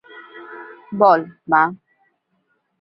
বল, 0.99 1.21
মা। 1.51 1.63